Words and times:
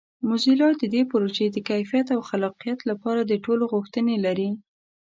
موزیلا 0.27 0.69
د 0.81 0.83
دې 0.93 1.01
پروژې 1.11 1.47
د 1.51 1.57
کیفیت 1.69 2.07
او 2.15 2.21
خلاقیت 2.29 2.79
لپاره 2.89 3.21
د 3.25 3.33
ټولو 3.45 3.63
غوښتنې 3.73 4.15
لري. 4.25 4.49